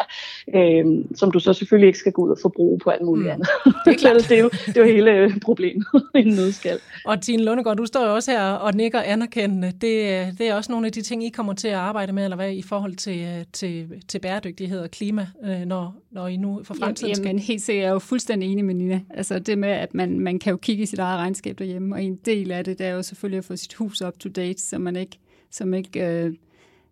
[0.54, 3.32] øh, som du så selvfølgelig ikke skal gå ud og forbruge på alt muligt mm.
[3.32, 3.48] andet.
[3.84, 4.16] Det er, klart.
[4.16, 6.78] det, er jo, det er jo hele øh, problemet i en nødskal.
[7.04, 9.66] Og Tine Lundegård, du står jo også her og nikker anerkendende.
[9.66, 12.36] Det, det er også nogle af de ting, I kommer til at arbejde med, eller
[12.36, 16.60] hvad, i forhold til, øh, til, til bæredygtighed og klima, øh, når, når I nu
[16.64, 17.26] for fremtiden skal...
[17.26, 19.00] Jamen helt sikkert, jeg er jo fuldstændig enig med Nina.
[19.10, 22.02] Altså det med, at man, man kan jo kigge i sit eget regnskab derhjemme, og
[22.02, 24.62] en del af det, det er jo selvfølgelig at få sit hus up to date,
[24.62, 25.18] så man ikke
[25.50, 26.34] som ikke øh,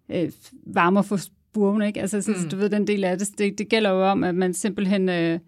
[0.08, 0.32] øh,
[0.66, 1.82] varmer for spurven.
[1.82, 2.00] Ikke?
[2.00, 2.48] Altså, så, mm.
[2.48, 5.08] du ved, den del af det, det, det gælder jo om, at man simpelthen...
[5.08, 5.38] Øh,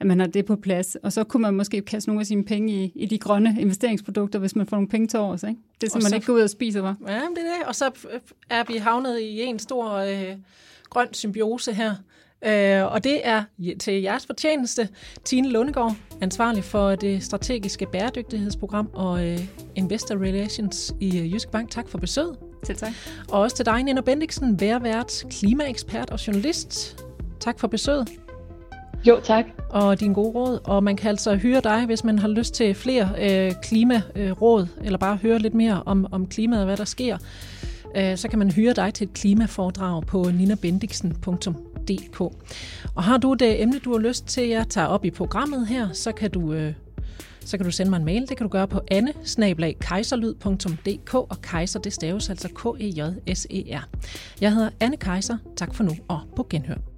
[0.00, 0.96] at man har det på plads.
[1.02, 4.38] Og så kunne man måske kaste nogle af sine penge i, i de grønne investeringsprodukter,
[4.38, 5.42] hvis man får nogle penge til års.
[5.42, 5.60] Ikke?
[5.80, 6.96] Det er så, man ikke går ud og spiser, var.
[7.08, 7.66] Ja, det er det.
[7.66, 7.90] Og så
[8.50, 10.36] er vi havnet i en stor øh,
[10.90, 11.94] grøn symbiose her.
[12.46, 13.44] Øh, og det er
[13.80, 14.88] til jeres fortjeneste.
[15.24, 19.40] Tine Lundegård, ansvarlig for det strategiske bæredygtighedsprogram og øh,
[19.74, 21.70] Investor Relations i øh, Jysk Bank.
[21.70, 22.36] Tak for besøget.
[22.66, 22.92] Selv tak.
[23.28, 27.04] Og også til dig, Nina Bendiksen, værvært, klimaekspert og journalist.
[27.40, 28.08] Tak for besøget.
[29.06, 29.44] Jo, tak.
[29.70, 30.60] Og din gode råd.
[30.64, 34.86] Og man kan altså høre dig, hvis man har lyst til flere øh, klimaråd, øh,
[34.86, 37.18] eller bare høre lidt mere om, om klimaet og hvad der sker.
[37.96, 42.20] Øh, så kan man hyre dig til et klimaforedrag på ninabendiksen.dk.
[42.94, 45.66] Og har du det emne, du har lyst til, at jeg tager op i programmet
[45.66, 46.52] her, så kan du...
[46.52, 46.72] Øh,
[47.46, 48.28] så kan du sende mig en mail.
[48.28, 49.12] Det kan du gøre på anne
[51.18, 53.88] og kejser det staves altså K-E-J-S-E-R.
[54.40, 55.38] Jeg hedder Anne Kejser.
[55.56, 56.95] Tak for nu og på genhør.